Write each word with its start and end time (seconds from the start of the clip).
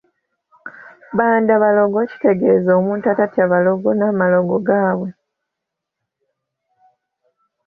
Bbandabalogo 1.11 1.99
kitegeeza 2.09 2.71
omuntu 2.79 3.05
atatya 3.13 3.43
balogo 3.51 3.89
n’amalogo 3.95 4.55
gaabwe. 4.67 5.09